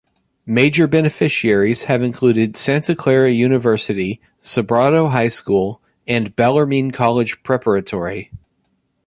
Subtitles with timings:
[0.47, 8.31] Major beneficiaries have included Santa Clara University, Sobrato High School, and Bellarmine College Preparatory.